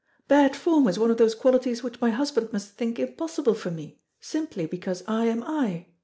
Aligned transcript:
Bad 0.27 0.55
form 0.55 0.87
is 0.87 0.97
one 0.97 1.11
of 1.11 1.17
those 1.17 1.35
qualities 1.35 1.83
which 1.83 2.01
my 2.01 2.09
husband 2.09 2.51
must 2.51 2.69
think 2.71 2.97
impossible 2.97 3.53
for 3.53 3.69
me, 3.69 3.99
simply 4.19 4.65
because 4.65 5.03
I 5.07 5.25
am 5.25 5.43
I. 5.43 5.89